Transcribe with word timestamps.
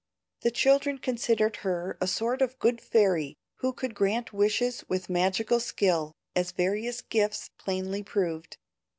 The 0.41 0.49
children 0.49 0.97
considered 0.97 1.57
her 1.57 1.95
a 2.01 2.07
sort 2.07 2.41
of 2.41 2.57
good 2.57 2.81
fairy 2.81 3.35
who 3.57 3.71
could 3.71 3.93
grant 3.93 4.33
wishes 4.33 4.83
with 4.89 5.11
magical 5.11 5.59
skill, 5.59 6.15
as 6.35 6.53
various 6.53 7.01
gifts 7.01 7.51
plainly 7.59 8.01
proved. 8.01 8.57